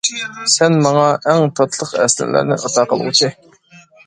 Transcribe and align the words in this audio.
سەن 0.53 0.77
ماڭا 0.85 1.03
ئەڭ 1.33 1.45
تاتلىق 1.59 1.93
ئەسلىمىلەرنى 2.01 2.59
ئاتا 2.65 2.89
قىلغۇچى. 2.97 3.31